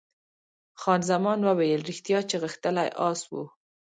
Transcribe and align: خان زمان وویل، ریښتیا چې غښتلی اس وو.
خان 0.81 1.01
زمان 1.11 1.39
وویل، 1.43 1.81
ریښتیا 1.89 2.19
چې 2.29 2.35
غښتلی 2.43 2.87
اس 3.07 3.21
وو. 3.31 3.43